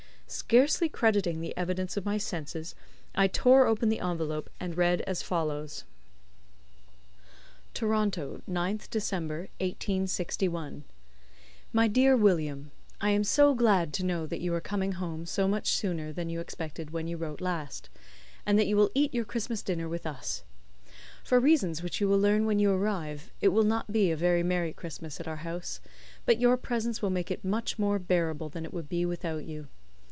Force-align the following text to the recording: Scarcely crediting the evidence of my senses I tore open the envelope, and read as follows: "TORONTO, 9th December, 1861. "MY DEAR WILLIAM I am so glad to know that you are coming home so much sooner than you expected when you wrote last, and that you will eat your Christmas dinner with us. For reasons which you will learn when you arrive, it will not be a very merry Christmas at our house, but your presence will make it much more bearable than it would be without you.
Scarcely 0.33 0.87
crediting 0.87 1.41
the 1.41 1.53
evidence 1.57 1.97
of 1.97 2.05
my 2.05 2.17
senses 2.17 2.73
I 3.13 3.27
tore 3.27 3.65
open 3.67 3.89
the 3.89 3.99
envelope, 3.99 4.49
and 4.61 4.77
read 4.77 5.01
as 5.01 5.21
follows: 5.21 5.83
"TORONTO, 7.73 8.41
9th 8.49 8.89
December, 8.89 9.49
1861. 9.59 10.85
"MY 11.73 11.87
DEAR 11.89 12.15
WILLIAM 12.15 12.71
I 13.01 13.09
am 13.09 13.25
so 13.25 13.53
glad 13.53 13.91
to 13.91 14.05
know 14.05 14.25
that 14.25 14.39
you 14.39 14.53
are 14.53 14.61
coming 14.61 14.93
home 14.93 15.25
so 15.25 15.49
much 15.49 15.73
sooner 15.73 16.13
than 16.13 16.29
you 16.29 16.39
expected 16.39 16.91
when 16.91 17.09
you 17.09 17.17
wrote 17.17 17.41
last, 17.41 17.89
and 18.45 18.57
that 18.57 18.67
you 18.67 18.77
will 18.77 18.91
eat 18.95 19.13
your 19.13 19.25
Christmas 19.25 19.61
dinner 19.61 19.89
with 19.89 20.07
us. 20.07 20.43
For 21.25 21.41
reasons 21.41 21.83
which 21.83 21.99
you 21.99 22.07
will 22.07 22.17
learn 22.19 22.45
when 22.45 22.57
you 22.57 22.71
arrive, 22.71 23.31
it 23.41 23.49
will 23.49 23.65
not 23.65 23.91
be 23.91 24.09
a 24.11 24.15
very 24.17 24.43
merry 24.43 24.71
Christmas 24.71 25.19
at 25.19 25.27
our 25.27 25.37
house, 25.43 25.81
but 26.25 26.39
your 26.39 26.55
presence 26.55 27.01
will 27.01 27.09
make 27.09 27.31
it 27.31 27.43
much 27.43 27.77
more 27.77 27.99
bearable 27.99 28.47
than 28.47 28.63
it 28.63 28.73
would 28.73 28.87
be 28.87 29.05
without 29.05 29.43
you. 29.43 29.67